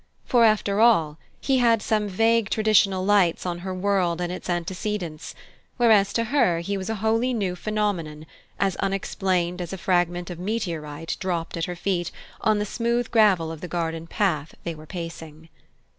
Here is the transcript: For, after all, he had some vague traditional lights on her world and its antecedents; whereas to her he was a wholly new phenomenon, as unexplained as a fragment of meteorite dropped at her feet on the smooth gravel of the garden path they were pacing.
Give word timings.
For, 0.25 0.43
after 0.43 0.79
all, 0.79 1.19
he 1.39 1.59
had 1.59 1.79
some 1.79 2.07
vague 2.07 2.49
traditional 2.49 3.05
lights 3.05 3.45
on 3.45 3.59
her 3.59 3.71
world 3.71 4.19
and 4.19 4.31
its 4.31 4.49
antecedents; 4.49 5.35
whereas 5.77 6.11
to 6.13 6.23
her 6.23 6.57
he 6.61 6.75
was 6.75 6.89
a 6.89 6.95
wholly 7.05 7.35
new 7.35 7.55
phenomenon, 7.55 8.25
as 8.59 8.75
unexplained 8.77 9.61
as 9.61 9.73
a 9.73 9.77
fragment 9.77 10.31
of 10.31 10.39
meteorite 10.39 11.17
dropped 11.19 11.55
at 11.55 11.65
her 11.65 11.75
feet 11.75 12.09
on 12.41 12.57
the 12.57 12.65
smooth 12.65 13.11
gravel 13.11 13.51
of 13.51 13.61
the 13.61 13.67
garden 13.67 14.07
path 14.07 14.55
they 14.63 14.73
were 14.73 14.87
pacing. 14.87 15.49